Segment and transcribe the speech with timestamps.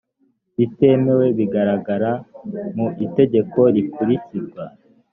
[0.57, 2.11] bitemewe bigaragara
[2.75, 4.63] mu itegeko rikurikizwa